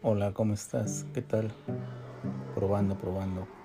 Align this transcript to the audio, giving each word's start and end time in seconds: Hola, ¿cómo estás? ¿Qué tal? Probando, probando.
Hola, 0.00 0.32
¿cómo 0.34 0.54
estás? 0.54 1.06
¿Qué 1.12 1.22
tal? 1.22 1.56
Probando, 2.54 2.98
probando. 2.98 3.57